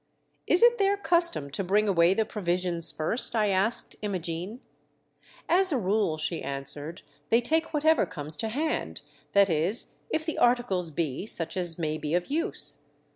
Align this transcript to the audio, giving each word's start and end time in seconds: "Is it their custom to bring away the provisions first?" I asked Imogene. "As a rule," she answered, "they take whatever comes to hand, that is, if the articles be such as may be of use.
"Is 0.47 0.63
it 0.63 0.79
their 0.79 0.97
custom 0.97 1.51
to 1.51 1.63
bring 1.63 1.87
away 1.87 2.15
the 2.15 2.25
provisions 2.25 2.91
first?" 2.91 3.35
I 3.35 3.49
asked 3.49 3.97
Imogene. 4.01 4.59
"As 5.47 5.71
a 5.71 5.77
rule," 5.77 6.17
she 6.17 6.41
answered, 6.41 7.03
"they 7.29 7.39
take 7.39 7.71
whatever 7.71 8.07
comes 8.07 8.35
to 8.37 8.49
hand, 8.49 9.01
that 9.33 9.47
is, 9.47 9.93
if 10.09 10.25
the 10.25 10.39
articles 10.39 10.89
be 10.89 11.27
such 11.27 11.55
as 11.55 11.77
may 11.77 11.99
be 11.99 12.15
of 12.15 12.31
use. 12.31 12.79